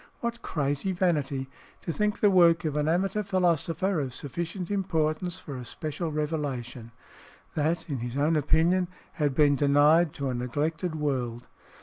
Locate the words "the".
2.21-2.31